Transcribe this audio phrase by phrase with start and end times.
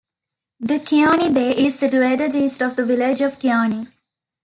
[0.59, 3.87] The Kioni Bay is situated east of the village of Kioni.